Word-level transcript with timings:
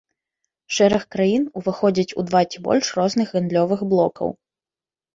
Шэраг 0.77 1.03
краін 1.17 1.43
уваходзяць 1.61 2.07
у 2.19 2.27
два 2.31 2.41
ці 2.51 2.65
больш 2.71 2.93
розных 2.99 3.27
гандлёвых 3.39 3.89
блокаў. 3.97 4.39